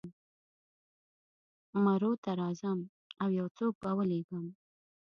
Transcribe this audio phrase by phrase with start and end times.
[1.83, 2.79] مرو ته راځم
[3.21, 4.45] او یو څوک به ولېږم.